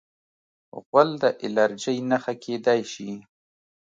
غول 0.85 1.09
د 1.21 1.23
الرجۍ 1.45 1.97
نښه 2.09 2.33
کېدای 2.43 2.81
شي. 2.93 3.11